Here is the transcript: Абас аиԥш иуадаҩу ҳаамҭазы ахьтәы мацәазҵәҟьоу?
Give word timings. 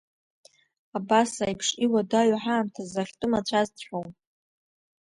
Абас 0.97 1.31
аиԥш 1.45 1.67
иуадаҩу 1.85 2.39
ҳаамҭазы 2.43 2.97
ахьтәы 3.01 3.27
мацәазҵәҟьоу? 3.31 4.05